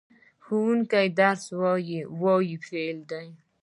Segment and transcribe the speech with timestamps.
[0.43, 3.27] ښوونکی درس وايي– "وايي" فعل دی.